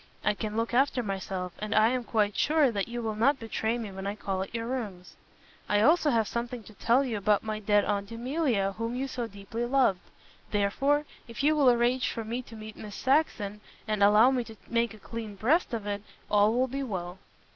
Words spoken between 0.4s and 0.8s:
look